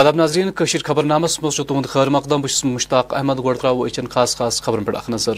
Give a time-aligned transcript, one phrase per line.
[0.00, 4.06] آداب ناظرین کشیر خبر نامس مز تہد خیر مقدم بس مشتاق احمد گڑ تر اچن
[4.08, 5.36] خاص خاص خبرن پہ اخ نظر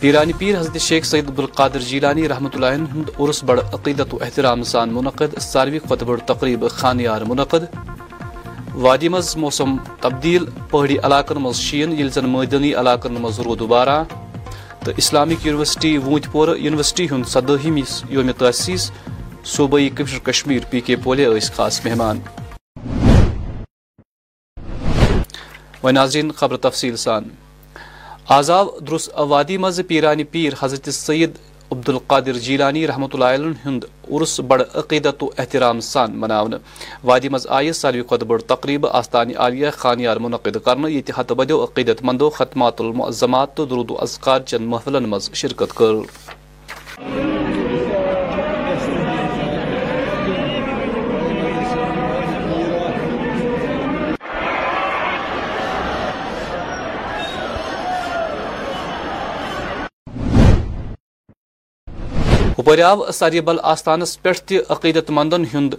[0.00, 4.62] پیرانی پیر حضرت شیخ سید عبدالقادر جیلانی رحمت اللہ ہند عرس بڑ عقیدت و احترام
[4.72, 7.64] سان منعقد ساروی کھت بڑ تقریب خانیار منعقد
[8.84, 14.02] وادی مز موسم تبدیل پہاڑی علاقن مز شین یل زن مدنی علاقن مز رود دوبارہ
[14.84, 17.76] تو اسلامک یونیورسٹی وونت پور یونیورسٹی ہند صدم
[18.12, 18.90] یوم تاسیس
[19.44, 22.18] صوبائی کمشنر کشمیر پی کے پولے اس خاص مہمان
[25.94, 27.24] ناظرین خبر تفصیل سان
[28.38, 29.08] آزاد درس
[29.60, 31.38] مز پیرانی پیر حضرت عبد
[31.72, 33.14] عبدالقادر جیلانی رحمۃ
[33.64, 36.54] ہند عرس بڑ عقیدت و احترام سان مناون
[37.04, 42.80] وادی مز آئی ساروی ساروت بڑ تقریب آستانی عالیہ خانیار منعقد کردیو عقیدت مندو ختمات
[42.80, 45.94] المعظمات تو درود و اذکار چند محفلن مز شرکت کر
[62.60, 64.32] اپر آو ساری بل آستانس پہ
[64.74, 65.74] عقیدت مندن ہند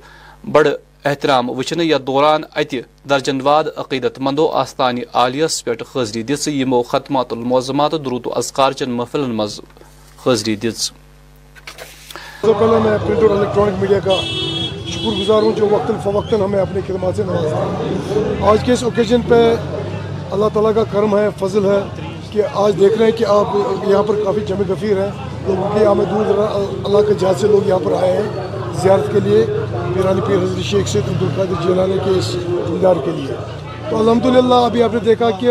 [0.53, 0.61] بڑ
[1.09, 2.75] احترام وچھنے یا دوران اتہ
[3.09, 8.71] درجن واد عقیدت مندو آستان عالیس پہ حاضری دژ یمو ختمات الموزمات درود و اذکار
[8.79, 9.59] چن محفلن مز
[10.25, 10.89] حاضری دژ
[12.41, 16.81] پہلے میں پرنٹ اور الیکٹرانک میڈیا کا شکر گزار ہوں جو وقتاً فوقتاً ہمیں اپنی
[16.87, 19.41] خدمات سے نوازتا آج کے اس اوکیجن پہ
[20.31, 21.79] اللہ تعالیٰ کا کرم ہے فضل ہے
[22.31, 23.55] کہ آج دیکھ رہے ہیں کہ آپ
[23.87, 27.47] یہاں پر کافی جمع گفیر ہیں لوگوں کے آمد دور دراز اللہ کے جہاز سے
[27.47, 29.45] لوگ یہاں پر آئے ہیں زیارت کے لیے
[29.93, 32.33] پیرانی پیر حضرت شیخ سے عبدالقادر جیلانے کے اس
[32.71, 33.35] دیدار کے لیے
[33.89, 35.45] تو الحمدللہ ابھی آپ نے دیکھا کہ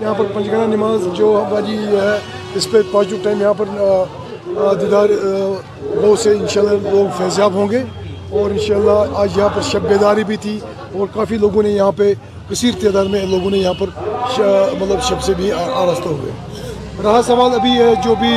[0.00, 2.12] یہاں پر پنجگانہ نماز جو ہماری ہے
[2.58, 5.08] اس پہ پانچ ٹائم یہاں پر دیدار
[6.02, 7.82] وہ سے انشاءاللہ لوگ فیضیاب ہوں گے
[8.40, 10.58] اور انشاءاللہ آج یہاں پر شب بیداری بھی تھی
[10.98, 12.12] اور کافی لوگوں نے یہاں پہ
[12.50, 14.40] کثیر تعداد میں لوگوں نے یہاں پر
[14.80, 16.32] مطلب شب سے بھی آراستہ ہوئے
[17.04, 18.32] رہا سوال ابھی ہے جو بھی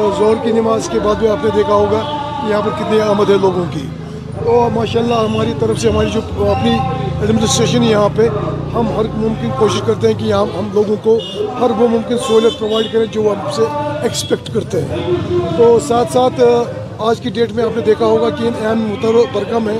[0.00, 1.98] اور زہر کی نماز کے بعد بھی آپ نے دیکھا ہوگا
[2.40, 3.82] کہ یہاں پر کتنی آمد ہے لوگوں کی
[4.54, 6.20] اور ماشاء اللہ ہماری طرف سے ہماری جو
[6.54, 8.26] اپنی ایڈمنسٹریشن یہاں پہ
[8.74, 11.16] ہم ہر ممکن کوشش کرتے ہیں کہ یہاں ہم لوگوں کو
[11.60, 13.68] ہر وہ ممکن سہولت پرووائڈ کریں جو ہم سے
[14.08, 14.98] ایکسپیکٹ کرتے ہیں
[15.58, 16.40] تو ساتھ ساتھ
[17.10, 18.94] آج کی ڈیٹ میں آپ نے دیکھا ہوگا کہ ان اہم
[19.34, 19.78] برقہ میں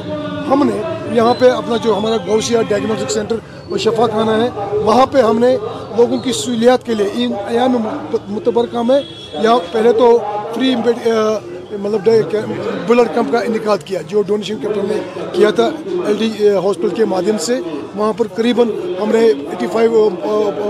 [0.50, 0.80] ہم نے
[1.12, 3.36] یہاں پہ اپنا جو ہمارا گوشیا ڈائگنوسٹک سینٹر
[3.70, 4.48] وہ شفا خانہ ہے
[4.84, 5.56] وہاں پہ ہم نے
[5.96, 7.26] لوگوں کی سہولیات کے لیے
[7.60, 7.76] ایم
[8.28, 9.00] متبر کام ہے
[9.42, 10.16] یہاں پہلے تو
[10.54, 12.08] فری مطلب
[12.88, 15.00] بلڈ کیمپ کا انعقاد کیا جو ڈونیشن کیمپ نے
[15.32, 15.66] کیا تھا
[16.06, 17.58] ایل ڈی ہاسپٹل کے مادھیم سے
[17.96, 18.68] وہاں پر قریباً
[19.00, 20.08] ہم نے ایٹی فائیو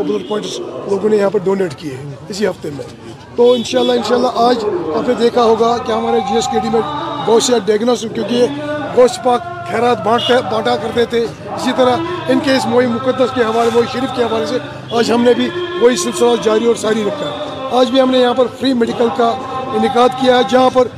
[0.09, 1.97] بلڈ پوائنٹس لوگوں نے یہاں پر ڈونیٹ کیے
[2.29, 2.87] اسی ہفتے میں
[3.37, 4.65] تو انشاءاللہ انشاءاللہ آج
[4.97, 6.81] آپ نے دیکھا ہوگا کہ ہمارے جی ایس کے ڈی میں
[7.27, 8.47] گوشیا ڈائگنوسٹک کیونکہ
[8.97, 11.21] گوشت پاک خیرات بانٹتے بانٹا کرتے تھے
[11.55, 14.59] اسی طرح ان کے اس موئی مقدس کے حوالے موئی شریف کے حوالے سے
[14.99, 15.49] آج ہم نے بھی
[15.81, 17.31] وہی سلسلہ جاری اور ساری رکھا
[17.79, 19.29] آج بھی ہم نے یہاں پر فری میڈیکل کا
[19.79, 20.89] انعقاد کیا ہے جہاں پر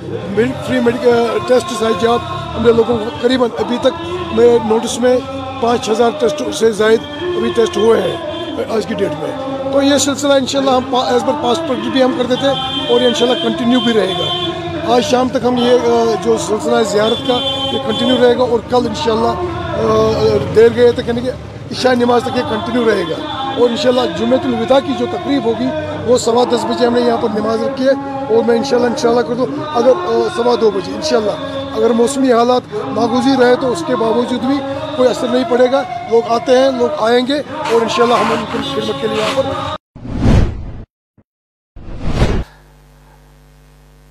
[0.67, 1.73] فری میڈیکل ٹیسٹ
[2.03, 2.17] جہاں
[2.57, 4.05] ہم نے لوگوں کو قریباً ابھی تک
[4.39, 5.17] میں نوٹس میں
[5.61, 7.01] پانچ ہزار ٹیسٹ سے زائد
[7.37, 9.33] ابھی ٹیسٹ ہوئے ہیں آج کی ڈیٹ میں
[9.73, 13.43] تو یہ سلسلہ انشاءاللہ ہم ایز پر پاسپورٹ بھی ہم کرتے تھے اور ان انشاءاللہ
[13.45, 14.65] کنٹینیو بھی رہے گا
[14.95, 15.87] آج شام تک ہم یہ
[16.25, 17.39] جو سلسلہ زیارت کا
[17.73, 21.31] یہ کنٹینیو رہے گا اور کل انشاءاللہ دیر گئے تک یعنی کہ
[21.71, 25.67] عشاء نماز تک یہ کنٹینیو رہے گا اور انشاءاللہ جمعۃ الوداع کی جو تقریب ہوگی
[26.07, 27.93] وہ سوا دس بجے ہم نے یہاں پر نماز رکھی ہے
[28.35, 29.47] اور میں انشاءاللہ انشاءاللہ کر دوں
[29.83, 31.37] اگر سوا دو بجے انشاءاللہ
[31.77, 34.59] اگر موسمی حالات ناگزیر رہے تو اس کے باوجود بھی
[34.97, 37.43] کوئی اثر نہیں پڑے گا لوگ آتے ہیں لوگ آئیں گے
[37.73, 39.75] اور انشاءاللہ ہم ان کی خدمت کے لیے یہاں پر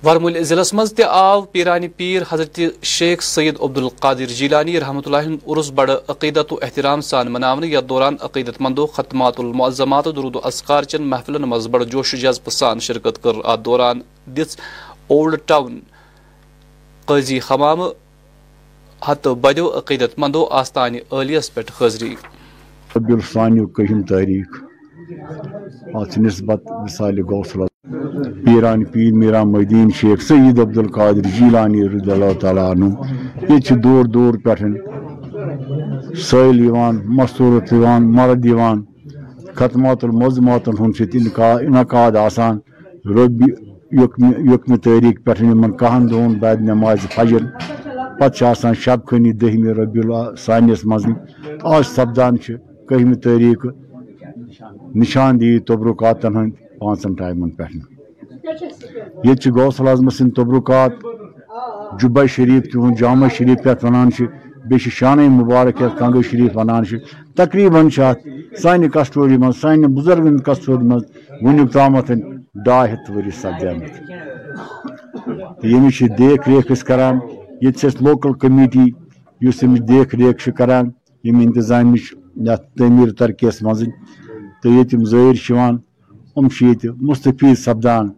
[0.06, 2.58] برمول ضلع من آو پیران پیر حضرت
[2.88, 7.84] شیخ سید عبد القادر جیلانی رحمۃ اللہ عرس بڑ عقیدت و احترام سان منہ یتھ
[7.88, 12.50] دوران عقیدت مندو ختمات المعظمات درود و درود چن محفلن مز بڑ جوش و جذبہ
[12.58, 14.00] سان شرکت کر دوران
[14.36, 14.56] دس
[15.14, 15.78] اولڈ ٹاؤن
[17.06, 17.88] قزی حمامہ
[19.08, 22.14] ہت بدو عقیدت مندو آستانہ علیس پاضری
[26.00, 27.60] اچھ نسبت مثال غوثل
[28.44, 32.88] پیران پیر میرا مدین شیخ سعید عبدالقادر جیلانی رضی اللہ تعالیٰ عنہ
[33.48, 34.54] یہ دور دور پہ
[36.30, 36.60] سیل
[37.18, 38.46] مصورت عوام مرد
[39.58, 42.20] خطمات الموزماتن ہند
[43.16, 43.52] ربی
[44.52, 45.34] آکم تاریخ پہ
[45.80, 47.44] کہن دونوں بعد نماز فجر
[48.18, 48.52] پتہ
[48.84, 51.06] شب خنی دہم ربی اللہ سانس مز
[51.74, 52.36] آج سپدان
[52.88, 53.66] کہمہ تاریخ
[55.00, 55.70] نشان دی دید
[56.38, 57.64] ہند پانچن ٹائمن پہ
[59.26, 60.92] یہ غوث العظم سند تبرکات
[62.00, 64.08] جبہ شریف تہ جامع شریف پہ وان
[64.98, 66.82] شان مبارک یت کنگو شریف ونان
[67.40, 68.18] تقریباً ات
[68.62, 70.98] سانہ کسٹوری من سان بزرگ کسٹوری من
[71.42, 71.92] ونیک منی تام
[72.66, 73.94] ڈا ہھری سپدیمت
[76.88, 77.16] کران
[77.64, 78.86] یہ لوکل کمیٹی
[79.48, 79.58] اس
[79.88, 80.84] دیکھ ریکھ اسی ریخ
[81.42, 81.88] اِنتظام
[82.78, 83.92] تعمیر ترقی مزید
[84.66, 85.56] تو یہ
[86.38, 88.08] ام یہی مستفید سپدان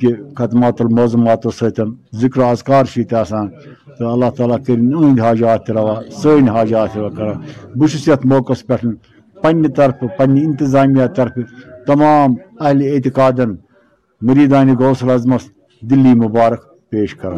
[0.00, 0.08] کہ
[0.38, 1.90] خدمات الموازات ستن
[2.22, 8.52] ذکر اذکار تو اللہ تعالیٰ کرند حاجات روا سن حاجات روا کر بس یت موقع
[9.42, 11.38] پنہ طرف پنہ انتظامیہ طرف
[11.86, 13.40] تمام اہل اعتقاد
[14.28, 15.48] مریدان غوث اعظمس
[15.90, 17.30] دلی مبارک پیش کر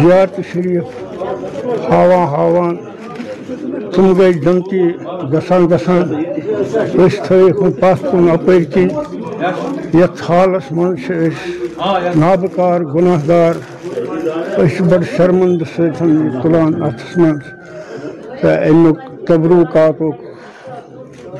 [0.00, 1.20] زیارت شريف
[1.90, 2.76] ہاوان ہاوان
[3.94, 4.80] سن گئی جنتی
[5.32, 5.66] گسان
[6.10, 7.08] گی
[8.10, 8.88] پن اپر كن
[9.94, 11.28] یعنی حالس مجھے
[12.20, 13.54] ناب كار گناہ دار
[14.62, 16.02] اس بڑ شرمند ستھ
[16.42, 17.28] تلانے
[18.54, 20.02] امیك تبرو كات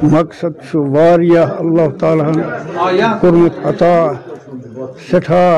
[0.03, 0.55] مقصد
[0.97, 2.31] اللہ تعالیٰ
[3.21, 4.03] کورمت عطا
[5.11, 5.49] سٹھا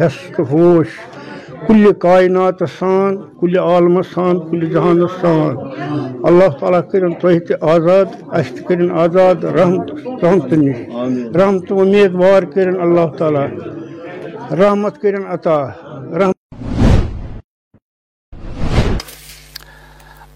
[0.00, 0.86] حیس تو ہوش
[1.66, 2.62] کل کائنات
[3.40, 5.56] کل عالم سان کل جہان سان
[6.30, 7.04] اللہ تعالیٰ کر
[7.74, 9.92] آزاد اس کرن آزاد رحمت
[10.24, 13.46] رحمتہ نش رحمت کرن اللہ تعالیٰ
[14.60, 15.60] رحمت کرن عطا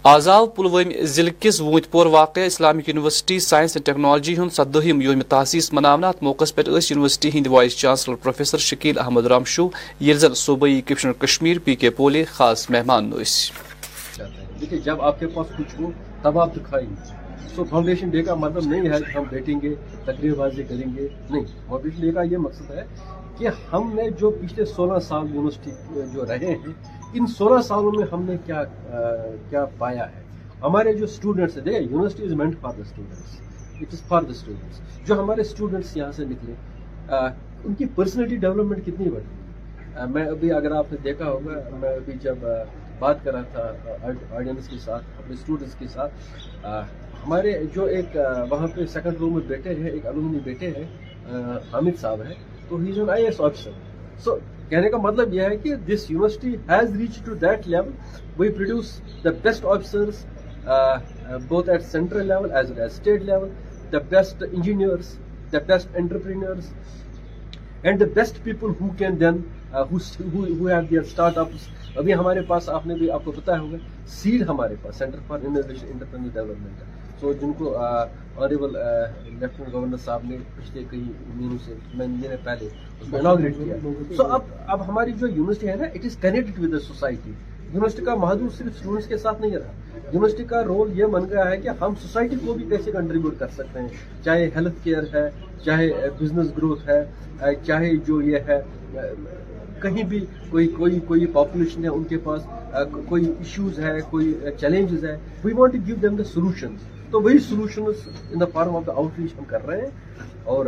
[0.07, 5.21] آزاد پلوم ضلع کس وونت پور واقع Islamic university science and technology ہند سدہم یوم
[5.29, 9.67] تاسیس مناونا ات موقع پہ یونیورسٹی ہند vice chancellor professor Shakeel Ahmad رامشو
[10.07, 13.33] یل زن صوبائی کمشنر کشمیر پی کے پولے خاص مہمان نویس
[14.61, 15.89] دیکھیں جب آپ کے پاس کچھ ہو
[16.21, 16.87] تب آپ دکھائیں
[17.55, 19.73] تو فاؤنڈیشن ڈے کا مطلب نہیں ہے ہم بیٹھیں گے
[20.05, 22.85] تقریر بازی کریں گے نہیں فاؤنڈیشن ڈے کا یہ مقصد ہے
[23.39, 25.71] کہ ہم نے جو پچھلے سولہ سال یونیورسٹی
[26.13, 28.63] جو رہے ہیں ان سولہ سالوں میں ہم نے کیا
[29.49, 30.21] کیا پایا ہے
[30.63, 33.39] ہمارے جو اسٹوڈنٹس ہیں دیکھ university is meant for the students
[33.81, 36.53] it is for the students جو ہمارے اسٹوڈنٹس یہاں سے نکلے
[37.67, 41.89] ان کی پرسنلٹی ڈیولپمنٹ کتنی بڑھ گئی میں ابھی اگر آپ نے دیکھا ہوگا میں
[41.95, 42.45] ابھی جب
[42.99, 48.17] بات کر رہا تھا آڈینس کے ساتھ اپنے اسٹوڈنٹس کے ساتھ ہمارے جو ایک
[48.49, 50.83] وہاں پہ سیکنڈ روم میں بیٹے ہیں ایک الومنی بیٹے ہیں
[51.71, 52.33] حامد صاحب ہیں
[52.69, 53.71] تو he is an I S officer
[54.23, 54.37] so
[54.69, 57.91] کہنے کا مطلب یہ ہے کہ this university has reach to that level
[58.39, 58.89] we produce
[59.23, 60.25] the best officers
[61.47, 63.47] both at central level as well as state level
[63.91, 65.15] the the best engineers
[65.67, 66.59] best engineer
[67.85, 69.41] and the best people who can then
[69.73, 71.01] have their
[71.37, 71.67] startups
[71.97, 73.77] ابھی ہمارے پاس آپ نے بھی آپ کو بتایا ہوگا
[74.21, 78.73] cell ہمارے پاس centre for innovation entrepreneur development ہے تو جن کو آنریبل
[79.39, 81.03] لیفٹنٹ گورنر صاحب نے پچھلے کئی
[81.35, 83.75] مہینوں سے پہلے
[84.17, 86.59] تو اب اب اب اب اب اب ہماری جو یونیورسٹی ہے نا it is connected
[86.63, 90.91] with the society university کا مہدو صرف اسٹوڈنٹس کے ساتھ نہیں رہا یونیورسٹی کا رول
[90.99, 93.87] یہ بن گیا ہے کہ ہم سوسائٹی کو بھی کیسے کنٹریبیوٹ کر سکتے ہیں
[94.25, 95.29] چاہے ہیلتھ کیئر ہے
[95.65, 95.89] چاہے
[96.21, 98.61] بزنس گروتھ ہے چاہے جو یہ ہے
[99.81, 102.45] کہیں بھی کوئی کوئی کوئی پاپولیشن ہے ان کے پاس
[103.09, 107.85] کوئی ایشوز ہے کوئی چیلنجز ہے we want give them the solutions تو وہی in
[107.87, 108.75] the the form
[109.19, 110.23] outreach ہم کر رہے ہیں
[110.53, 110.65] اور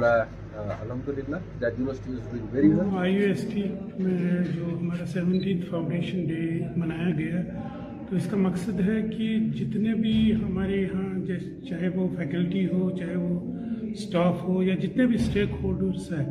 [0.97, 3.63] university is doing very well U S T
[4.05, 7.41] میں جو ہمارا سیونٹین ڈے منایا گیا
[8.09, 9.27] تو اس کا مقصد ہے کہ
[9.59, 13.39] جتنے بھی ہمارے یہاں چاہے وہ فیکلٹی ہو چاہے وہ
[13.91, 16.25] اسٹاف ہو یا جتنے بھی اسٹیک ہولڈرس ہیں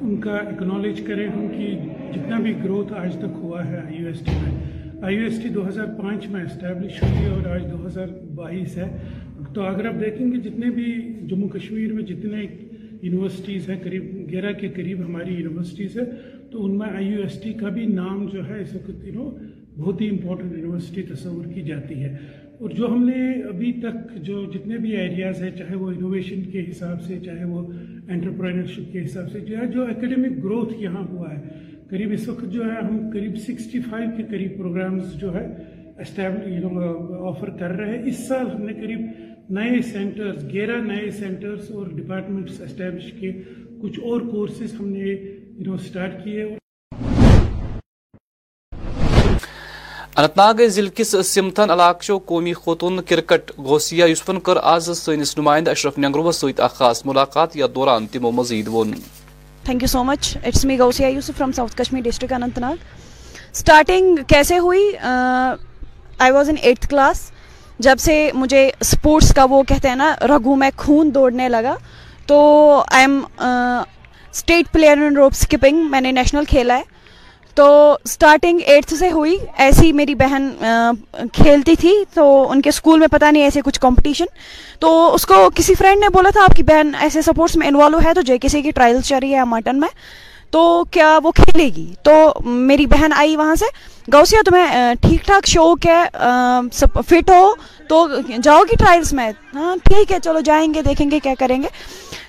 [0.00, 1.70] ان کا اکنالج کریں ہم کہ
[2.14, 5.42] جتنا بھی گروتھ آج تک ہوا ہے آئی یو ایس ٹی میں آئی یو ایس
[5.42, 8.06] ٹی دو ہزار پانچ میں اسٹیبلش ہوئی اور آج دو ہزار
[8.36, 8.88] بائیس ہے
[9.54, 10.84] تو اگر آپ دیکھیں گے جتنے بھی
[11.30, 16.04] جموں کشمیر میں جتنے یونیورسٹیز ہیں قریب گیرہ کے قریب ہماری یونیورسٹیز ہیں
[16.52, 19.30] تو ان میں آئی یو ایس ٹی کا بھی نام جو ہے اس وقت تینوں
[19.76, 22.14] بہت ہی امپورٹنٹ یونیورسٹی تصور کی جاتی ہے
[22.60, 23.18] اور جو ہم نے
[23.48, 27.62] ابھی تک جو جتنے بھی ایریاز ہیں چاہے وہ انوویشن کے حساب سے چاہے وہ
[27.66, 29.40] انٹرپرینرشپ کے حساب سے
[29.76, 31.58] جو اکیڈیمک گروتھ یہاں ہوا ہے
[31.90, 35.46] قریب اس وقت جو ہے ہم قریب سکسٹی فائیو کے قریب پروگرامز جو ہے
[36.04, 36.82] اسٹیبل
[37.32, 39.06] آفر کر رہے ہیں اس سال ہم نے قریب
[39.52, 43.32] نئے سینٹرز گیرہ نئے سینٹرز اور ڈپارٹمنٹس اسٹیبلش کیے
[43.82, 46.42] کچھ اور کورسز ہم نے انہوں سٹارٹ کیے
[50.14, 55.68] اور انتناگ ضلع کس سمتھن علاقہ قومی خوتون کرکٹ گوسیا یوسفن کر آز سنس نمائند
[55.68, 58.92] اشرف نگرو ست خاص ملاقات یا دوران تمو مزید one
[59.66, 62.76] thank you so much it's me Gousia Yousuf from south Kashmir district Anantnag
[63.52, 67.30] starting کیسے ہوئی I was in eight class
[67.82, 71.74] جب سے مجھے اسپورٹس کا وہ کہتے ہیں نا رگو میں خون دوڑنے لگا
[72.26, 72.38] تو
[73.04, 73.20] I'm
[74.34, 76.92] state player in rope skipping میں نے نیشنل کھیلا ہے
[77.54, 77.64] تو
[78.04, 80.48] اسٹارٹنگ ایٹتھ سے ہوئی ایسی میری بہن
[81.32, 84.24] کھیلتی تھی تو ان کے اسکول میں پتہ نہیں ایسے کچھ کمپٹیشن
[84.80, 87.98] تو اس کو کسی فرینڈ نے بولا تھا آپ کی بہن ایسے سپورٹس میں انوالو
[88.04, 89.88] ہے تو جے کسی کی ٹرائلس چل رہی ہے مٹن میں
[90.54, 92.12] تو کیا وہ کھیلے گی تو
[92.44, 93.66] میری بہن آئی وہاں سے
[94.14, 96.02] گوسیا تمہیں ٹھیک ٹھاک شوق ہے
[96.78, 97.48] سب فٹ ہو
[97.88, 98.06] تو
[98.42, 101.68] جاؤ گی ٹرائلس میں ہاں ٹھیک ہے چلو جائیں گے دیکھیں گے کیا کریں گے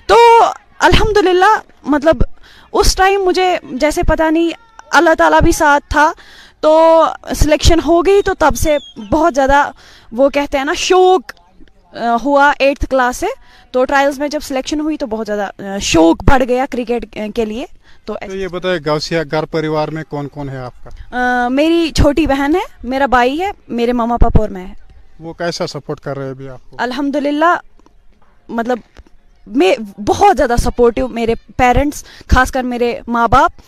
[0.06, 0.16] تو
[0.88, 1.50] الحمدللہ
[1.94, 2.22] مطلب
[2.80, 3.46] اس ٹائم مجھے
[3.80, 4.50] جیسے پتہ نہیں
[5.02, 6.10] اللہ تعالیٰ بھی ساتھ تھا
[6.66, 6.74] تو
[7.42, 8.76] سلیکشن ہو گئی تو تب سے
[9.12, 9.62] بہت زیادہ
[10.22, 11.32] وہ کہتے ہیں نا شوق
[12.24, 13.26] ہوا ایٹھ کلاس سے
[13.72, 17.64] تو ٹرائلز میں جب سلیکشن ہوئی تو بہت زیادہ شوق بڑھ گیا کرکٹ کے لیے
[18.06, 22.54] تو یہ بتائیں گاؤں گھر پریوار میں کون کون ہے آپ کا میری چھوٹی بہن
[22.56, 22.60] ہے
[22.92, 24.72] میرا بھائی ہے میرے ماما پاپا اور میں ہے
[25.26, 27.56] وہ کیسا سپورٹ کر رہے ہیں الحمد للہ
[28.58, 28.78] مطلب
[29.46, 29.72] میں
[30.08, 33.60] بہت زیادہ سپورٹیو میرے پیرنٹس خاص کر میرے ماں باپ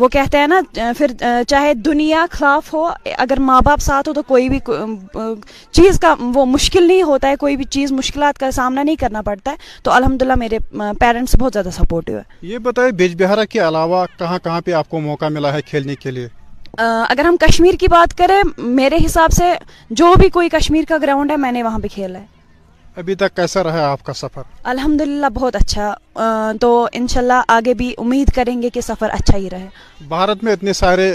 [0.00, 0.60] وہ کہتے ہیں نا
[0.98, 1.10] پھر
[1.48, 2.84] چاہے دنیا خلاف ہو
[3.24, 4.58] اگر ماں باپ ساتھ ہو تو کوئی بھی
[5.74, 9.22] چیز کا وہ مشکل نہیں ہوتا ہے کوئی بھی چیز مشکلات کا سامنا نہیں کرنا
[9.28, 10.58] پڑتا ہے تو الحمدللہ میرے
[11.00, 12.22] پیرنٹس بہت زیادہ سپورٹیو ہے
[12.52, 15.94] یہ بتائیں بیج بہارہ کے علاوہ کہاں کہاں پہ آپ کو موقع ملا ہے کھیلنے
[16.02, 16.28] کے لیے
[16.82, 19.52] اگر ہم کشمیر کی بات کریں میرے حساب سے
[20.00, 22.38] جو بھی کوئی کشمیر کا گراؤنڈ ہے میں نے وہاں پہ کھیلا ہے
[23.00, 25.92] ابھی تک کیسا رہا آپ کا سفر الحمدللہ بہت اچھا
[26.60, 26.68] تو
[27.00, 29.68] انشاءاللہ آگے بھی امید کریں گے کہ سفر اچھا ہی رہے
[30.08, 31.06] بھارت میں اتنے سارے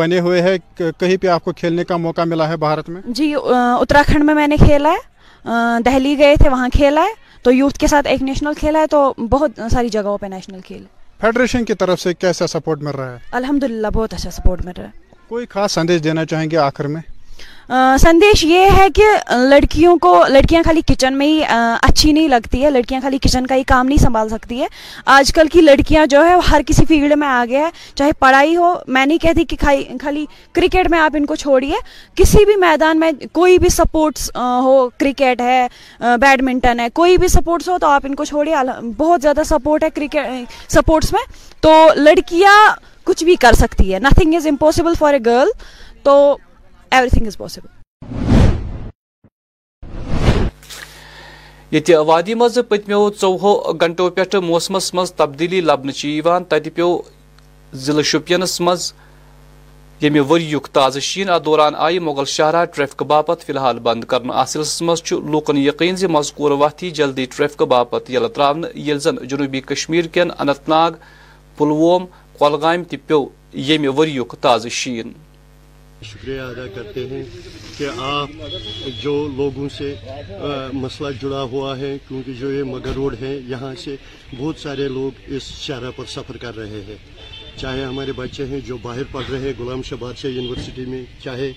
[0.00, 3.32] بنے ہوئے ہیں کہیں پہ آپ کو کھیلنے کا موقع ملا ہے بھارت میں جی
[3.42, 7.14] اتراکھنڈ میں میں نے کھیلا ہے دہلی گئے تھے وہاں کھیلا ہے
[7.46, 9.02] تو یوتھ کے ساتھ ایک نیشنل کھیلا ہے تو
[9.36, 10.84] بہت ساری جگہوں پہ نیشنل کھیل
[11.20, 14.84] فیڈریشن کی طرف سے کیسا سپورٹ مل رہا ہے الحمدللہ بہت اچھا سپورٹ مل رہا
[14.86, 17.00] ہے کوئی خاص سندیش دینا چاہیں گے آخر میں
[18.00, 19.02] سندیش یہ ہے کہ
[19.50, 23.54] لڑکیوں کو لڑکیاں خالی کچن میں ہی اچھی نہیں لگتی ہے لڑکیاں خالی کچن کا
[23.54, 24.66] ہی کام نہیں سنبھال سکتی ہے
[25.14, 28.54] آج کل کی لڑکیاں جو ہے ہر کسی فیلڈ میں آ گیا ہے چاہے پڑھائی
[28.56, 29.56] ہو میں نہیں کہتی کہ
[30.02, 31.76] خالی کرکٹ میں آپ ان کو چھوڑیے
[32.20, 34.30] کسی بھی میدان میں کوئی بھی سپورٹس
[34.62, 35.66] ہو کرکٹ ہے
[36.20, 38.54] بیڈمنٹن ہے کوئی بھی سپورٹس ہو تو آپ ان کو چھوڑیے
[38.96, 41.22] بہت زیادہ سپورٹ ہے کرکٹ سپورٹس میں
[41.62, 42.56] تو لڑکیاں
[43.04, 45.48] کچھ بھی کر سکتی ہے nothing is impossible for a girl
[46.02, 46.16] تو
[46.92, 47.68] ایوری تھنگ از پاسبل
[52.06, 58.60] وادی مز پتمو ژوہو گھنٹو پہ موسمس متمو چوہوں گنٹو پوسمس مبدیلی لبھنچہ تل شپس
[58.60, 64.80] مزید ورک تازہ شین ات دوران آئی مغل شاہراہ ٹریفک باپت فی الحال بند کراس
[64.88, 70.68] مز لوکن یقین زی مزکور واتی جلدی ٹریفک باپت یل تر جنوبی کشمیر کین انت
[70.68, 70.92] ناگ
[71.58, 72.94] پلووم تہ گولگامہ
[73.56, 75.12] تمہ ورک تازہ شین
[76.10, 77.22] شکریہ ادا کرتے ہیں
[77.78, 78.30] کہ آپ
[79.02, 79.94] جو لوگوں سے
[80.82, 83.96] مسئلہ جڑا ہوا ہے کیونکہ جو یہ مگر روڈ ہے یہاں سے
[84.38, 86.96] بہت سارے لوگ اس شہرہ پر سفر کر رہے ہیں
[87.60, 91.52] چاہے ہمارے بچے ہیں جو باہر پڑھ رہے ہیں غلام شاہ بادشاہ یونیورسٹی میں چاہے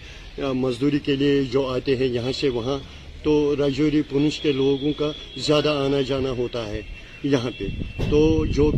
[0.64, 2.78] مزدوری کے لیے جو آتے ہیں یہاں سے وہاں
[3.24, 5.12] تو راجوری پونچھ کے لوگوں کا
[5.46, 6.82] زیادہ آنا جانا ہوتا ہے
[7.34, 7.68] یہاں پہ
[8.10, 8.20] تو
[8.56, 8.70] جو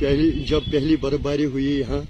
[0.00, 2.00] پہلی جب پہلی برف باری ہوئی یہاں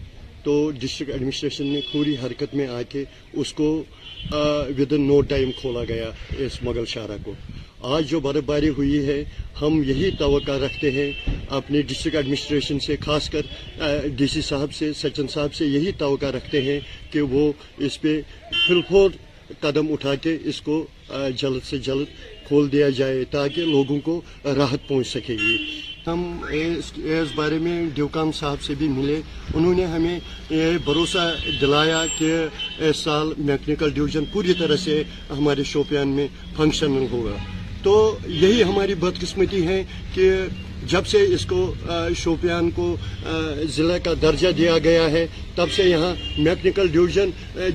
[0.49, 3.03] تو ڈسٹرک ایڈمنسٹریشن نے پوری حرکت میں آ کے
[3.41, 3.65] اس کو
[4.79, 6.09] ود ان نو ٹائم کھولا گیا
[6.45, 7.33] اس مغل شاہراہ کو
[7.97, 9.19] آج جو برف باری ہوئی ہے
[9.61, 11.11] ہم یہی توقع رکھتے ہیں
[11.59, 13.51] اپنے ڈسٹرک ایڈمنسٹریشن سے خاص کر
[14.19, 16.79] ڈی سی صاحب سے سچن صاحب سے یہی توقع رکھتے ہیں
[17.13, 17.45] کہ وہ
[17.89, 18.21] اس پہ
[18.67, 20.85] فلفور فور قدم اٹھا کے اس کو
[21.43, 24.21] جلد سے جلد کھول دیا جائے تاکہ لوگوں کو
[24.61, 25.57] راحت پہنچ سکے گی
[26.09, 26.21] ہم
[26.53, 29.21] اس بارے میں ڈیوکام صاحب سے بھی ملے
[29.55, 30.19] انہوں نے ہمیں
[30.51, 31.25] یہ بھروسہ
[31.61, 32.31] دلایا کہ
[32.89, 37.37] اس سال میکنیکل ڈویژن پوری طرح سے ہمارے شوپیان میں فنکشنل ہوگا
[37.83, 37.95] تو
[38.27, 39.83] یہی ہماری بدقسمتی ہے
[40.15, 40.31] کہ
[40.91, 41.61] جب سے اس کو
[42.19, 42.85] شوپیان کو
[43.77, 46.13] ضلع کا درجہ دیا گیا ہے تب سے یہاں
[46.47, 47.31] میکنیکل ڈویژن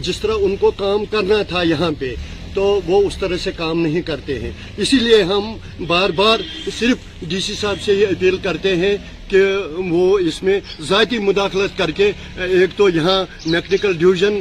[0.05, 2.13] جس طرح ان کو کام کرنا تھا یہاں پہ
[2.55, 4.51] تو وہ اس طرح سے کام نہیں کرتے ہیں
[4.83, 5.53] اسی لیے ہم
[5.87, 6.39] بار بار
[6.79, 8.95] صرف ڈی سی صاحب سے یہ اپیل کرتے ہیں
[9.29, 9.41] کہ
[9.89, 12.11] وہ اس میں ذاتی مداخلت کر کے
[12.59, 14.39] ایک تو یہاں میکنیکل ڈویژن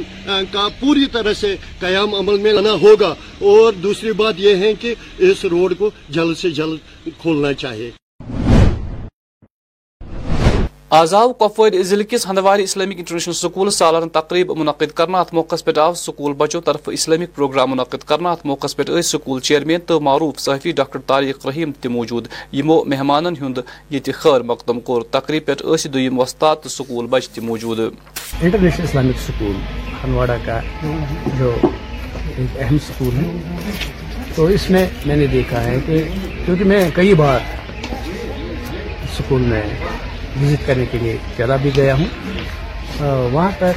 [0.51, 3.13] کا پوری طرح سے قیام عمل میں لانا ہوگا
[3.53, 4.93] اور دوسری بات یہ ہے کہ
[5.31, 7.91] اس روڈ کو جلد سے جلد کھولنا چاہیے
[10.93, 15.55] آز آو کپوار ضلع کس ہندواری اسلامک انٹرنیشنل سکول سالارن تقریب منعقد کرنا ات موقع
[15.65, 19.79] پہ آو سکول بچو طرف اسلامک پروگرام منعقد کرنا ات موقع پہ اس سکول چیئرمین
[19.87, 23.57] تو معروف صحفی ڈاکٹر طارق رحیم تی موجود یمو مہمانن ہند
[23.95, 28.83] یت خیر مقدم کور تقریب پہ اس دویم وستاد تو سکول بچ تی موجود انٹرنیشنل
[28.85, 29.55] اسلامک سکول
[30.03, 30.59] ہنواڑا کا
[31.39, 31.51] جو
[32.37, 33.75] اہم سکول ہے
[34.35, 36.03] تو اس میں میں نے دیکھا ہے کہ
[36.45, 37.39] کیونکہ میں کئی بار
[39.17, 39.67] سکول میں
[40.41, 43.71] وزٹ کرنے کے لیے چلا بھی گیا ہوں وہاں پر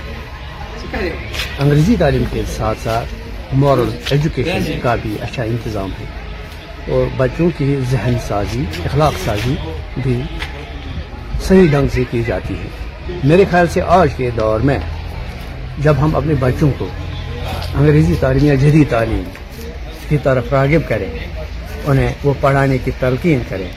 [0.94, 6.04] انگریزی تعلیم کے ساتھ ساتھ مورل ایجوکیشن کا بھی اچھا انتظام ہے
[6.94, 9.54] اور بچوں کی ذہن سازی اخلاق سازی
[10.02, 10.20] بھی
[11.46, 14.78] صحیح ڈھنگ سے کی جاتی ہے میرے خیال سے آج کے دور میں
[15.84, 16.88] جب ہم اپنے بچوں کو
[17.80, 19.22] انگریزی تعلیم یا جدید تعلیم
[20.08, 21.08] کی طرف راغب کریں
[21.86, 23.68] انہیں وہ پڑھانے کی تلقین کریں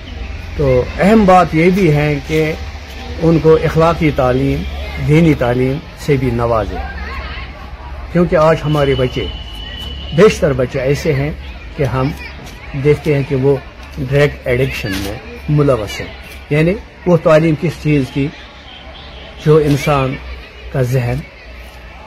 [0.57, 2.41] تو اہم بات یہ بھی ہے کہ
[3.27, 4.61] ان کو اخلاقی تعلیم
[5.07, 6.77] دینی تعلیم سے بھی نوازے
[8.11, 9.25] کیونکہ آج ہمارے بچے
[10.17, 11.29] بیشتر بچے ایسے ہیں
[11.77, 12.11] کہ ہم
[12.83, 13.55] دیکھتے ہیں کہ وہ
[14.09, 15.17] ڈرگ ایڈکشن میں
[15.57, 16.07] ملوث ہیں
[16.49, 16.73] یعنی
[17.05, 18.27] وہ تعلیم کس چیز کی
[19.45, 20.15] جو انسان
[20.73, 21.19] کا ذہن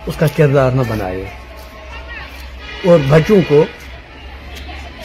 [0.07, 1.25] اس کا کردار نہ بنائے
[2.91, 3.65] اور بچوں کو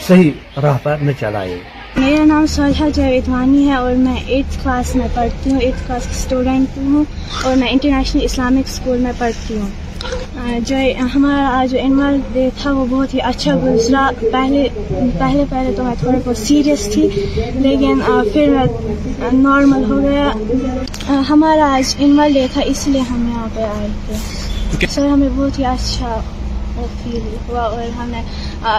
[0.06, 1.58] صحیح راہ پر نہ چلائے
[1.98, 6.14] میرا نام شاہجھا جاویدوانی ہے اور میں ایٹتھ کلاس میں پڑھتی ہوں ایٹتھ کلاس کی
[6.16, 7.04] اسٹوڈنٹ ہوں
[7.44, 10.76] اور میں انٹرنیشنل اسلامک اسکول میں پڑھتی ہوں جو
[11.14, 14.66] ہمارا آج جو انول ڈے تھا وہ بہت ہی اچھا گزرا پہلے
[15.18, 17.08] پہلے پہلے تو میں تھوڑا بہت سیریس تھی
[17.60, 18.00] لیکن
[18.32, 23.62] پھر میں نارمل ہو گیا ہمارا آج انول ڈے تھا اس لیے ہم یہاں پہ
[23.76, 26.20] آئے تھے سر ہمیں بہت ہی اچھا
[27.02, 27.80] فیل ہوا اور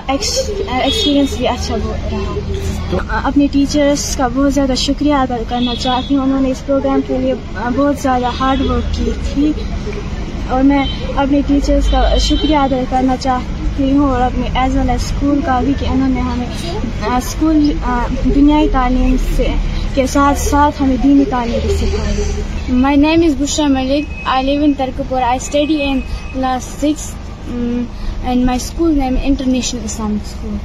[0.07, 6.51] بھی اچھا رہا اپنے ٹیچرس کا بہت زیادہ شکریہ ادا کرنا چاہتی ہوں انہوں نے
[6.51, 9.51] اس پروگرام کے لیے بہت زیادہ ہارڈ ورک کی تھی
[10.55, 10.83] اور میں
[11.15, 15.59] اپنے ٹیچرس کا شکریہ ادا کرنا چاہتی ہوں اور اپنے ایز ویل ایز اسکول کا
[15.65, 17.69] بھی کہ انہوں نے ہمیں اسکول
[18.35, 19.47] دنیائی تعلیم سے
[19.95, 24.61] کے ساتھ ساتھ ہمیں دینی تعلیم بھی سکھائی مائی name is Bushra Malik I live
[24.77, 25.99] ترک ترکپور I study in
[26.33, 27.13] class six
[27.51, 30.57] and my school name international Islamic school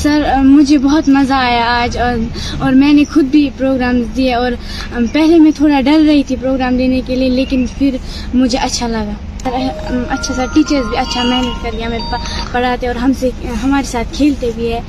[0.00, 2.16] sir مجھے بہت مزہ آیا آج اور
[2.64, 6.36] اور میں نے خود بھی پروگرام دیا اور um, پہلے میں تھوڑا ڈر رہی تھی
[6.40, 7.96] پروگرام دینے کے لیے لیکن پھر
[8.34, 9.14] مجھے اچھا لگا
[9.52, 11.98] um, اچھا سر ٹیچرز بھی اچھا محنت کر کے ہمیں
[12.52, 13.30] پڑھاتے اور ہم سے
[13.62, 14.80] ہمارے ساتھ کھیلتے بھی ہے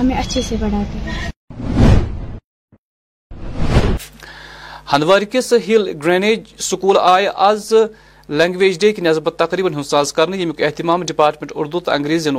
[0.00, 1.28] ہمیں اچھے سے پڑھاتے
[4.94, 7.28] ہندوار کس ہل گرینیج سکول آئے
[8.38, 11.90] لینگویج ڈے کی نسبت تقریباً ہند ساز کرنے یمیک اہتمام ڈپارٹمنٹ اردو تو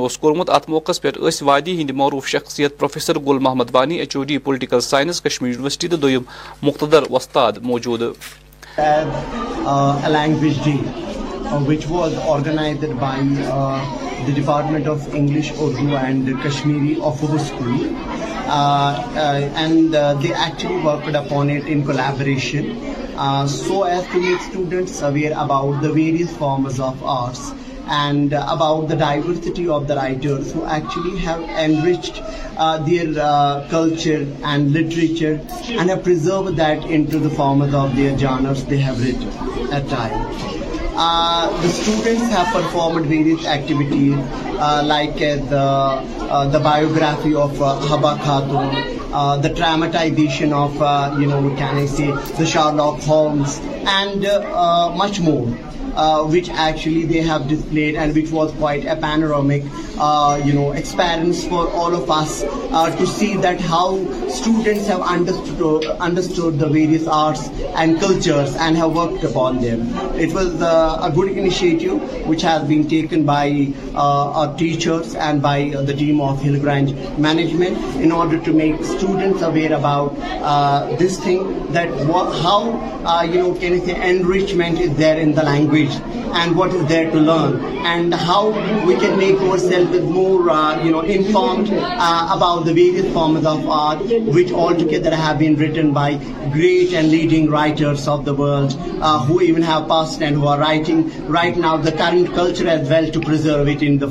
[0.06, 4.16] اس کورمت ات موقع پر اس وادی ہند معروف شخصیت professor Gul Mohammad Wani H
[4.16, 6.22] O D political science Kashmir university تو دویم
[6.62, 9.06] مقتدر وستاد موجود uh,
[9.66, 13.54] uh, which was organized by uh,
[14.26, 17.82] the Department of English, Urdu and Kashmiri of Uhu School.
[18.10, 22.70] Uh, uh, and uh, they actually worked upon it in collaboration
[23.18, 27.40] so as make students aware abouts forms of arts
[27.96, 30.38] and about the diversity of the writer
[34.38, 35.34] and literature
[35.78, 37.28] and pro ditto
[38.18, 38.80] جانورمڈ
[43.10, 43.46] ویریزیز
[46.54, 47.74] لائکرافی آفا
[48.24, 51.14] خاتون Uh, the dramatization of, uh,
[51.58, 52.06] can I say,
[52.38, 55.48] the Sherlock Holmes and uh, much more,
[56.32, 59.64] which actually they have displayed and which was quite a panoramic,
[60.74, 62.40] experience for all of us
[62.98, 64.00] to see that how
[64.30, 69.94] students have understood the various arts and cultures and have worked upon them.
[70.14, 72.00] It was a good initiative.
[72.28, 73.06] Which has teacher
[75.98, 80.10] team of گرنیجمنٹر to make students aware about
[82.44, 84.18] ہاؤسمینٹ in
[85.44, 85.88] language
[86.40, 87.52] and what is there to learn
[87.86, 88.44] and how
[88.86, 90.38] we can make yourself ignore
[95.92, 96.14] by
[96.54, 97.46] great and leading
[99.92, 101.76] of داڈنگ right now
[102.12, 104.02] فارٹویجرنٹ آفٹو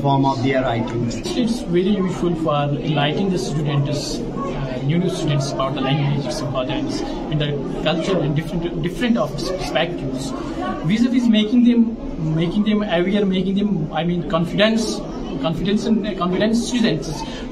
[11.66, 11.90] them
[12.36, 14.96] making them aware making them I mean confidence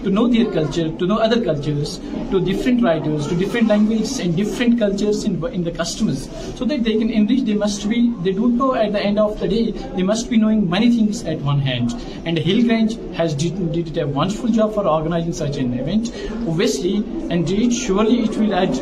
[0.03, 4.21] to know their culture to know other کلچرنٹ رائٹرنٹ languages
[5.53, 6.27] انسٹمز
[6.71, 7.87] reach they must
[8.23, 9.43] be at داڈ of
[9.97, 12.95] they must be knowing many things at one hand Hill Grange
[14.15, 16.03] wonderful job for organising such an event
[16.47, 18.79] اوبیئسلیورلیٹ well add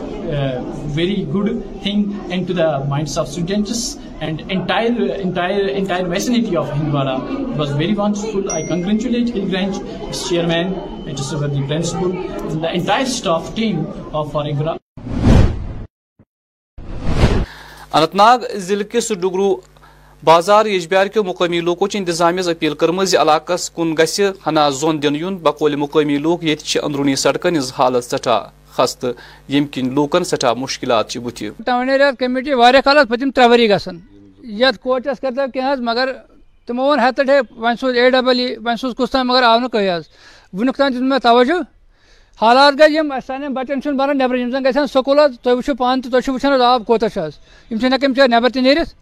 [0.96, 1.50] very good
[1.84, 3.30] thing and to the minds of
[5.34, 5.60] Anantnag
[18.60, 19.56] ضلع کس ڈگرو
[20.24, 21.60] بازار یجبیار کے یجبارک مقمی
[21.98, 25.38] انتظامیہ appeal کرم علاقہ کن گس ہنا زون دن یون
[25.82, 28.46] مقامی لوک لوگ اندرونی سڑکن ہز حالت سٹھا
[28.78, 28.94] خاص
[29.56, 33.66] یم کن لوکن سٹا مشکلات چھ بوتھی ٹاؤن ایریا کمیٹی واریہ کال پتم ترے ویری
[33.72, 33.96] گسن
[34.62, 36.12] یت کوٹس کرتا کہ ہز ہاں، مگر
[36.68, 39.58] تمو ون ہت ہے ون سوز اے ڈبل ای ون سوز کس تام مگر آو
[39.60, 39.90] نہ کہ
[40.58, 41.60] ونک تان دن توجہ
[42.42, 46.02] حالات گئی یم سان بچن چھ بران نبر یم زن گسن سکول تو وچھو پان
[46.02, 47.34] تو تو وچھن آب کوتا چھس
[47.72, 48.94] یم چھ نکم چھ نبر تہ نیرس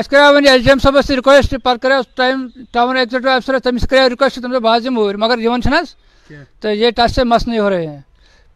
[0.00, 3.58] اس کرا ون ایل جی ایم صاحب سے ریکویسٹ پر کرا ٹائم ٹاؤن ایگزیکٹو افسر
[3.64, 5.94] تمس کرا ریکویسٹ تم باز مور مگر یون چھنس
[6.60, 8.00] تو یہ ٹس سے مس نہیں ہو رہے ہیں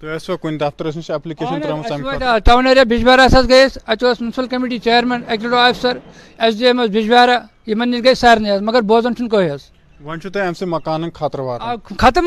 [0.00, 1.22] چنبارہ
[3.48, 5.98] گئی اتنسپل کمیٹی چیرمین مین آفسر
[6.44, 6.98] ایس ڈی ایم نِش
[8.04, 9.66] گٔے سارنٕے سارے مگر حظ
[10.04, 10.68] ختم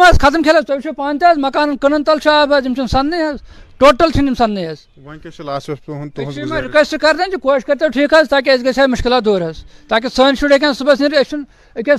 [0.01, 2.53] حاصل ختم کھیل پان پانچ مکان کنن تل آب
[2.91, 3.13] سنگ
[6.51, 9.41] رکویسٹ کرتے ہیں کوشش کرتے ٹھیک تاکہ اِس گیا مشکلات دور
[9.89, 10.95] تاکہ سن شر ہاں صبح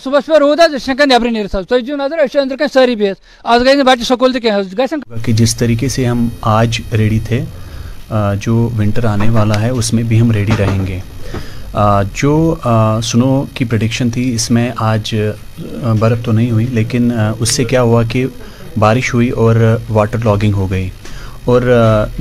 [0.04, 5.26] صبح پہ نیچے اسی نظر اندر کن ساری بہت آج گئی نا بچہ سکول تک
[5.38, 7.44] جس طریقے سے ہم آج ریڈی تھے
[8.40, 10.98] جو ونٹر آنے والا ہے اس میں بھی ہم ریڈی رہیں گے
[12.20, 12.32] جو
[13.04, 15.14] سنو کی پریڈکشن تھی اس میں آج
[15.98, 18.24] برف تو نہیں ہوئی لیکن اس سے کیا ہوا کہ
[18.78, 19.56] بارش ہوئی اور
[19.88, 20.88] واٹر لاگنگ ہو گئی
[21.52, 21.62] اور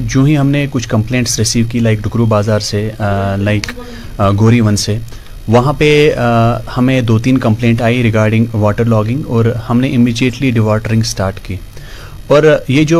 [0.09, 2.89] جو ہی ہم نے کچھ کمپلینٹس ریسیو کی لائک ڈکرو بازار سے
[3.39, 3.71] لائک
[4.39, 4.97] گوری ون سے
[5.47, 5.91] وہاں پہ
[6.77, 11.55] ہمیں دو تین کمپلینٹ آئی ریگارڈنگ واٹر لاگنگ اور ہم نے امیجیٹلی ڈیواٹرنگ اسٹارٹ کی
[12.31, 12.99] اور یہ جو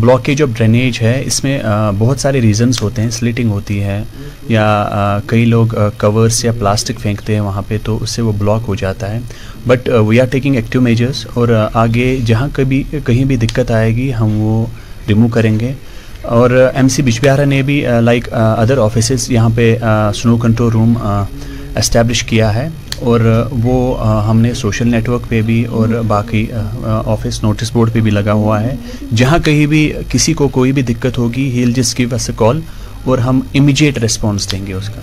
[0.00, 1.58] بلاکیج آف ڈرینیج ہے اس میں
[1.98, 4.02] بہت سارے ریزنس ہوتے ہیں سلیٹنگ ہوتی ہے
[4.48, 4.64] یا
[5.30, 8.74] کئی لوگ کورس یا پلاسٹک پھینکتے ہیں وہاں پہ تو اس سے وہ بلاک ہو
[8.82, 9.18] جاتا ہے
[9.66, 11.48] but we are taking active measures اور
[11.82, 14.64] آگے جہاں کبھی کہیں بھی دقت آئے گی ہم وہ
[15.08, 15.72] ریمو کریں گے
[16.38, 19.74] اور ایم سی بہارا نے بھی لائک ادر آفیسز یہاں پہ
[20.22, 20.94] سنو کنٹرول روم
[21.76, 22.68] اسٹیبلش کیا ہے
[23.08, 23.20] اور
[23.64, 23.76] وہ
[24.28, 26.46] ہم نے سوشل نیٹ ورک پہ بھی اور باقی
[27.14, 28.74] آفس نوٹس بورڈ پہ بھی لگا ہوا ہے
[29.16, 29.80] جہاں کہیں بھی
[30.12, 32.60] کسی کو کوئی بھی دقت ہوگی ہیل جس کی بس کال
[33.08, 35.00] اور ہم امیجیٹ ریسپانس دیں گے اس کا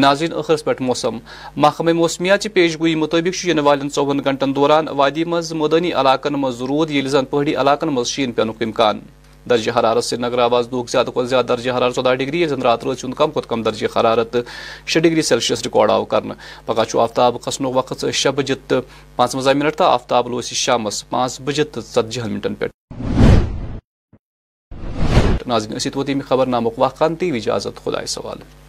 [0.00, 1.16] ناظرین اخرس پہ موسم
[1.62, 6.34] محکمہ موسمیات کی پیش گوئی مطابق ان والن چوہن گھنٹن دوران وادی مز مدنی علاقن
[6.42, 9.00] مز رود یل زن پہاڑی علاقن مز شین پینک امکان
[9.50, 13.30] درجہ حرارت سری نگر آواز دوک زیادہ زیادہ درجہ حرارت چودہ ڈگری رات روز کم
[13.48, 14.36] کم درجہ حرارت
[14.86, 16.20] شی ڈگری سیلسیس ریکارڈ آو کر
[16.66, 18.54] پگہ آفتاب کھسن وقت شی بجے
[19.18, 22.66] وزہ منٹ تو آفتاب لوس شام پانچ بجے تو ژتجی منٹن پہ
[25.46, 25.90] ناظرین اسی
[26.28, 26.80] خبر نامک
[27.18, 28.61] تی وجازت خدا سوال